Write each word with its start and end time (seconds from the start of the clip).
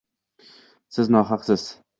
Siz 0.97 1.13
nohaqsiz. 1.17 1.71